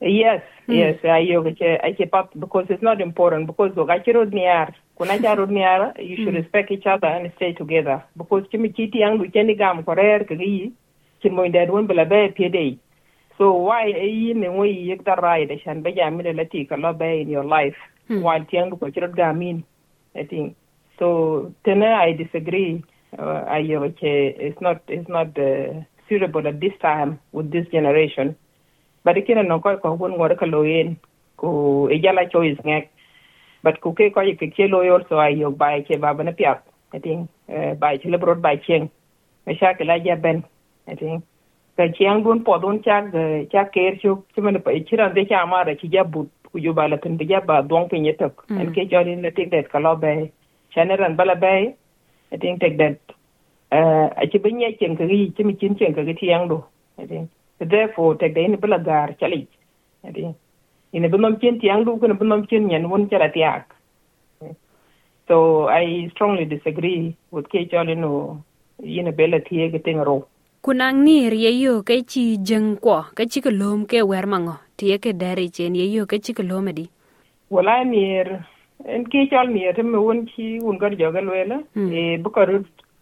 yes 0.02 0.42
hmm. 0.66 0.74
yes. 0.74 0.98
Ayo 1.04 1.44
ke 1.44 1.80
I 1.84 1.94
keep 1.94 2.14
up 2.14 2.32
because 2.40 2.66
it's 2.70 2.82
not 2.82 3.02
important. 3.02 3.48
Because 3.48 3.74
go 3.76 3.86
ga 3.86 4.00
chiro 4.00 4.26
niar 4.26 4.74
kuna 4.98 5.20
cha 5.22 5.34
rod 5.34 5.50
niar 5.50 5.94
you 6.00 6.16
should 6.16 6.30
hmm. 6.30 6.42
respect 6.42 6.72
each 6.72 6.86
other 6.86 7.08
and 7.08 7.32
stay 7.36 7.54
together. 7.54 8.04
Because 8.16 8.44
kimi 8.52 8.70
chiti 8.70 9.00
yang 9.00 9.18
du 9.18 9.30
cheni 9.30 9.58
gam 9.58 9.84
korer 9.84 10.22
er 10.22 10.24
ke 10.24 10.38
gi 10.38 10.72
chin 11.22 11.36
mo 11.36 11.44
won 11.44 11.88
bela 11.88 12.06
be 12.06 12.30
pie 12.38 12.50
day 12.50 12.80
so 13.38 13.54
why 13.54 13.86
e 13.86 14.08
yi 14.08 14.34
ne 14.34 14.48
yi 14.48 14.90
yek 14.90 15.04
da 15.04 15.14
right 15.14 15.50
shan 15.64 15.82
be 15.82 15.92
jam 15.92 16.18
le 16.18 16.34
lati 16.34 16.68
ka 16.68 16.76
lo 16.76 16.94
be 16.94 17.22
in 17.22 17.30
your 17.30 17.44
life? 17.44 17.76
Hmm. 18.08 18.22
while 18.22 18.46
tiang 18.46 18.70
ko 18.72 18.88
chiro 18.88 19.14
gamin 19.14 19.64
i 20.18 20.24
think. 20.24 20.56
So 21.00 21.54
tena 21.64 22.02
i 22.04 22.14
disagree. 22.14 22.84
Uh, 23.18 23.46
ayo 23.56 23.88
ke 23.96 24.12
it's 24.48 24.60
not 24.60 24.82
it's 24.88 25.08
not 25.08 25.32
uh, 25.40 25.80
suitable 26.10 26.46
at 26.48 26.60
this 26.60 26.74
time 26.82 27.20
with 27.32 27.52
this 27.52 27.68
generation. 27.72 28.36
But 29.04 29.16
kina 29.26 29.44
no 29.44 29.60
ko 29.60 29.78
ko 29.78 29.94
won 29.94 30.18
ngore 30.18 30.38
ka 30.38 30.46
lo 30.46 30.64
yen 30.64 30.98
ko 31.38 31.88
e 31.90 32.00
jala 32.04 32.28
choice 32.30 32.58
ngek. 32.66 32.90
But 33.64 33.82
ku 33.82 33.94
ke 33.94 34.12
ko 34.14 34.22
ke 34.22 34.52
ke 34.52 34.68
lo 34.68 34.82
yor 34.82 35.06
so 35.10 35.16
ayo 35.24 35.56
bai 35.56 35.86
ke 35.88 36.00
baba 36.00 36.24
na 36.24 36.32
piap 36.32 36.68
i 36.94 37.00
think 37.00 37.30
uh, 37.50 37.74
bai 37.76 37.98
ke 37.98 38.12
le 38.12 38.18
brod 38.18 38.42
bai 38.42 38.58
cheng. 38.68 38.90
Me 39.46 39.56
sha 39.56 39.74
ke 39.74 39.88
la 39.88 39.98
ja 40.04 40.16
ben 40.16 40.44
i 40.88 40.96
think. 40.96 41.24
Ka 41.78 41.88
chiang 41.96 42.24
dun 42.24 42.44
po 42.44 42.58
dun 42.60 42.84
cha 42.84 43.02
cha 43.54 43.64
ker 43.74 43.96
chu 44.02 44.24
chumen 44.36 44.60
pa 44.64 44.72
chiran 44.90 45.14
de 45.16 45.26
cha 45.26 45.46
mara 45.46 45.76
chi 45.76 45.88
ja 45.88 46.04
but 46.04 46.28
ku 46.50 46.60
juba 46.60 46.88
la 46.88 46.98
tin 46.98 47.18
bija 47.18 47.46
ba 47.46 47.62
dong 47.62 47.88
pi 47.90 48.00
nyetok. 48.00 48.44
Hmm. 48.48 48.60
En 48.62 48.74
ke 48.74 48.90
jori 48.92 49.16
le 49.22 49.32
tik 49.32 49.50
det 49.52 49.70
kalo 49.72 49.96
be 49.96 50.32
chaneran 50.78 51.16
bala 51.20 51.36
be 51.36 51.54
i 52.32 52.38
think 52.38 52.60
take 52.62 52.78
that 52.82 53.00
uh 53.78 54.08
a 54.24 54.28
ci 54.32 54.38
bin 54.44 54.60
ye 54.64 54.72
ken 54.80 54.98
kari 55.00 55.20
ci 55.38 55.44
mi 55.48 55.56
cin 55.62 55.76
ken 55.80 55.96
kari 55.98 56.14
tiyang 56.22 56.48
do 56.52 56.58
i 57.04 57.06
think 57.06 57.30
therefore 57.74 58.12
take 58.22 58.36
that 58.36 58.50
ni 58.54 58.60
bala 58.66 58.80
gar 58.90 59.08
chali 59.22 59.42
i 60.08 60.12
think 60.18 60.36
ina 61.00 61.10
binom 61.16 61.40
cin 61.42 61.60
tiyang 61.64 61.86
do 61.88 61.98
kuna 62.04 62.20
binom 62.22 62.44
cin 62.52 62.68
nyen 62.72 62.90
won 62.92 63.10
chara 63.14 63.30
tiyak 63.38 63.66
so 65.30 65.38
i 65.80 65.86
strongly 66.14 66.46
disagree 66.56 67.02
with 67.38 67.48
ke 67.54 67.64
jori 67.74 67.98
no 68.04 68.12
ina 69.00 69.12
bela 69.22 69.40
tiye 69.50 69.72
ke 69.76 69.84
ting 69.86 70.02
ro. 70.10 70.18
kunangnir 70.62 71.34
yeyo 71.34 71.84
ke 71.88 72.02
chi 72.12 72.38
jeng 72.38 72.76
kwo 72.84 72.98
ke 73.16 73.26
chi 73.32 73.40
ke 73.46 73.52
lom 73.52 73.86
ke 73.86 74.02
wer 74.02 74.26
mango 74.28 74.56
tie 74.78 74.98
ke 74.98 75.14
dare 75.14 75.48
chen 75.56 75.76
yeyo 75.76 76.06
ke 76.06 76.18
chi 76.24 76.34
ke 76.34 76.44
lom 76.44 76.72
di 76.78 76.86
wala 77.50 77.84
mier 77.84 78.44
en 78.86 79.04
ki 79.12 79.28
chal 79.32 79.48
mier 79.48 79.74
te 79.76 79.84
me 79.84 79.98
won 79.98 80.26
chi 80.32 80.60
un 80.60 80.78
gar 80.82 80.94
joga 81.00 81.22
lwela 81.22 81.58
hmm. 81.76 81.92
e 81.94 82.18
bu 82.18 82.30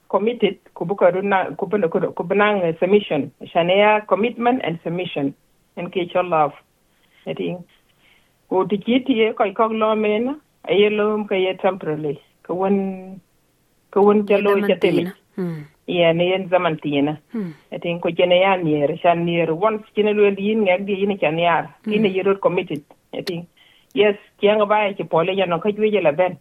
committed 0.07 0.57
ku 0.73 0.85
bu 0.85 0.95
na 1.23 1.51
ku 1.57 1.65
bu 1.65 1.77
ku 1.89 2.23
bu 2.23 2.35
eh, 2.35 2.75
submission. 2.79 3.31
Shania 3.51 4.07
commitment 4.07 4.61
and 4.63 4.79
submission 4.83 5.33
en 5.77 5.89
ki 5.91 6.09
chal 6.13 6.29
love 6.29 6.53
eting 7.25 7.63
ku 8.49 8.65
ti 8.69 8.77
ki 8.77 8.99
ti 9.05 9.13
ko 9.37 9.43
ko 9.57 9.67
lo 9.73 9.95
mena 9.95 10.39
e 10.69 10.75
ye 10.81 10.89
ye 11.45 11.53
temporarily 11.57 12.19
ko 12.45 12.53
won 12.53 12.75
ko 13.91 14.01
won 14.01 14.25
jalo 14.27 14.55
che 14.67 14.75
te 14.77 14.89
mm 15.87 16.19
yen 16.21 16.49
zaman 16.49 16.77
tina 16.81 17.17
Hmm. 17.33 17.53
ko 18.01 18.09
jene 18.09 18.39
ya 18.41 18.55
nier 18.57 18.97
shan 19.01 19.25
nier. 19.25 19.53
Once 19.53 19.83
kine 19.95 20.13
lwel 20.13 20.37
yin 20.39 20.65
ngak 20.65 20.85
di 20.85 20.93
yin 20.93 21.17
chan 21.19 21.37
yar 21.37 21.69
kine 21.83 22.09
yirot 22.09 22.39
committed 22.41 22.81
atin 23.13 23.45
yes 23.93 24.15
kianga 24.41 24.65
ba 24.65 24.93
ki 24.97 25.03
pole 25.03 25.31
ya 25.35 25.45
no 25.45 25.59
ka 25.59 25.69
jwe 25.69 26.01
la 26.01 26.11
ben. 26.11 26.37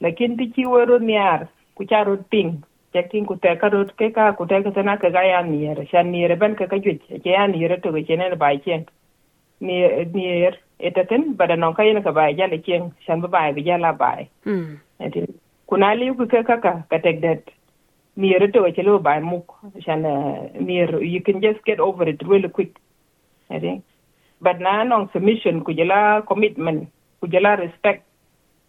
Lakin 0.00 0.36
ti 0.36 0.50
chi 0.54 0.64
wero 0.64 0.98
niar 0.98 1.48
ku 1.76 1.84
charo 1.84 2.16
ting 2.30 2.62
jakin 2.94 3.26
ku 3.26 3.36
te 3.36 3.54
karot 3.60 3.92
ke 3.96 4.10
ka 4.14 4.32
ku 4.32 4.46
te 4.46 4.62
ka 4.62 4.82
na 4.82 4.96
ka 4.96 5.10
ga 5.10 5.22
ya 5.22 5.42
nier. 5.42 5.86
Shan 5.90 6.10
nier 6.12 6.36
ben 6.36 6.56
ka 6.56 6.66
ka 6.66 6.76
jwe 6.76 6.98
ke 7.22 7.30
ya 7.36 7.46
nier 7.46 7.76
to 7.82 7.92
ke 7.92 8.16
ne 8.16 8.34
ba 8.36 8.56
chen 8.64 8.86
nier 9.60 10.08
nier 10.14 10.56
etaten 10.80 11.36
bada 11.36 11.56
no 11.56 11.74
ka 11.74 11.82
yin 11.84 12.02
ka 12.02 12.12
ba 12.12 12.30
ya 12.32 12.46
le 12.46 12.58
chen 12.64 12.92
shan 13.06 13.20
ba 13.20 13.28
ba 13.28 13.52
ja 13.60 13.76
la 13.76 13.92
ba 13.92 14.16
Hmm. 14.44 14.80
kunali 15.68 16.10
ku 16.16 16.26
ke 16.26 16.42
ka 16.48 16.56
ka 16.62 16.98
tek 16.98 17.20
that 17.20 17.42
near 18.20 18.38
to 18.38 18.64
a 18.64 18.72
chelo 18.72 19.02
by 19.02 19.18
shan 19.84 20.04
uh, 20.04 20.48
you 21.00 21.20
can 21.22 21.40
just 21.40 21.64
get 21.64 21.80
over 21.80 22.08
it 22.08 22.20
really 22.26 22.48
quick. 22.48 22.76
I 23.50 23.58
think. 23.58 23.84
But 24.40 24.60
na 24.60 24.84
non 24.84 25.08
submission 25.12 25.64
ku 25.64 25.72
jela 25.72 26.26
commitment 26.26 26.88
ku 27.20 27.26
jela 27.26 27.58
respect 27.58 28.04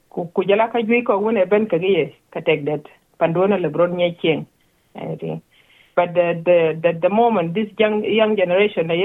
ku 0.09 0.29
ku 0.35 0.43
jela 0.43 0.71
ka 0.71 0.79
jui 0.79 1.03
ko 1.05 1.19
wona 1.19 1.45
ben 1.49 1.67
ka 1.67 1.77
ge 1.77 2.13
ka 2.33 2.39
tek 2.39 2.65
that. 2.65 2.85
Pandona 3.19 3.61
le 3.61 3.69
bron 3.69 3.95
nye 3.95 4.17
chen 4.21 4.47
i 4.95 5.15
think. 5.15 5.43
But 5.95 6.13
the 6.15 6.41
the 6.47 6.57
the, 6.83 6.99
the 6.99 7.09
moment 7.09 7.53
this 7.53 7.69
young 7.77 8.03
young 8.03 8.35
generation 8.35 8.89
i 8.91 8.97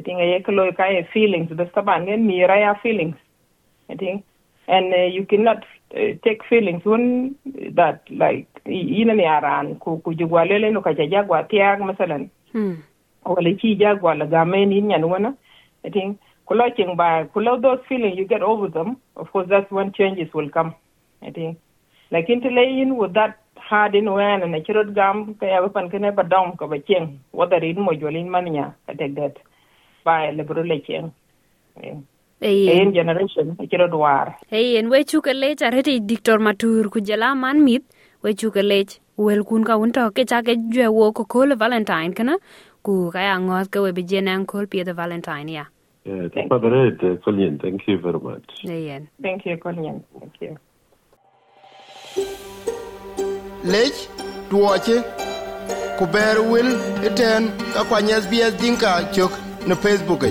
think 0.00 0.18
ka 0.78 0.86
feelings 1.12 1.48
the 1.50 1.66
staban 1.66 2.06
ni 2.06 2.40
raya 2.40 2.80
feelings 2.82 3.16
I 3.92 3.96
think. 3.96 4.24
And 4.68 4.92
uh, 4.92 5.06
you 5.06 5.26
cannot 5.26 5.64
uh, 5.94 6.14
take 6.24 6.44
feelings 6.48 6.84
when 6.84 7.36
that 7.74 8.02
like 8.10 8.48
ina 8.66 9.14
ni 9.14 9.24
aran 9.26 9.74
ku 9.82 9.98
ku 10.04 10.14
jugwalele 10.14 10.70
no 10.72 10.80
ka 10.80 10.92
jagwa 10.94 11.42
tiag 11.48 11.80
masalan 11.80 12.28
Hmm. 12.52 12.76
wala 13.24 13.50
chi 13.60 13.74
jagwa 13.80 14.14
la 14.18 14.26
game 14.26 14.66
ni 14.66 14.80
nyan 14.82 15.04
wana 15.04 15.34
I 15.84 15.90
think 15.90 16.18
kulo 16.46 16.68
ching 16.76 16.96
ba 16.96 17.24
kulo 17.34 17.56
those 17.60 17.80
feelings 17.88 18.18
you 18.18 18.26
get 18.26 18.42
over 18.42 18.68
them 18.68 18.96
of 19.16 19.32
course 19.32 19.48
that's 19.48 19.70
when 19.70 19.92
changes 19.92 20.28
will 20.34 20.50
come 20.50 20.74
I 21.22 21.30
think 21.30 21.58
like 22.10 22.28
into 22.28 22.48
in 22.48 22.96
with 22.96 23.14
that 23.14 23.38
hard 23.56 23.94
in 23.94 24.12
when 24.12 24.42
and 24.42 24.54
a 24.54 24.60
chirot 24.60 24.94
gam 24.94 25.34
ka 25.40 25.46
ya 25.46 25.66
pan 25.68 25.88
kene 25.88 26.14
ba 26.14 26.22
dom 26.22 26.56
ka 26.56 26.66
ba 26.66 26.78
cheng 26.78 27.20
whether 27.32 27.56
in 27.56 27.80
mo 27.80 27.92
jolin 27.92 28.28
mania 28.28 28.74
ka 28.86 28.92
take 28.92 29.14
that 29.14 29.36
by 30.04 30.30
liberal 30.30 30.68
cheng. 30.86 31.12
Eyen. 32.42 32.92
Generation 32.92 33.56
chirot 33.70 33.92
war 33.92 34.36
Eyen 34.50 34.90
we 34.90 35.04
chuka 35.04 35.32
lech 35.32 35.62
arete 35.62 36.00
diktor 36.06 36.38
matur 36.38 36.90
kujala 36.90 37.34
man 37.36 37.64
mit 37.64 37.82
wechukelech 38.24 38.98
wel 39.18 39.44
kun 39.44 39.64
ka 39.64 39.76
wun 39.82 39.92
to 39.92 40.10
ke 40.16 40.24
cha 40.32 40.42
ke 40.48 40.56
jwe 40.76 40.88
wo 40.98 41.12
ko 41.12 41.24
kol 41.36 41.54
valentine 41.62 42.12
kana 42.20 42.36
ku 42.88 43.10
ka 43.14 43.20
ya 43.28 43.36
ngot 43.38 43.70
ke 43.76 43.82
we 43.86 43.92
bi 43.98 44.02
je 44.12 44.20
nan 44.28 44.46
kol 44.52 44.66
pie 44.74 44.84
the 44.90 44.94
valentine 45.02 45.48
ya 45.56 45.64
yeah 46.04 46.28
thank 46.34 46.52
you 46.52 47.18
Colleen 47.24 47.58
thank 47.64 47.86
you 47.88 47.98
very 48.06 48.20
much 48.28 48.48
yeah 48.64 49.00
thank 49.28 49.46
you 49.50 49.56
Colleen 49.66 50.00
thank 50.20 50.40
you 50.46 50.56
lech 53.74 54.02
tuoche 54.50 54.96
ku 56.00 56.06
ber 56.16 56.34
wil 56.54 56.74
iten 57.10 57.52
ka 57.76 57.84
kwa 57.92 58.02
SBS 58.24 58.58
dinka 58.64 58.96
chok 59.18 59.32
na 59.66 59.74
facebook 59.86 60.22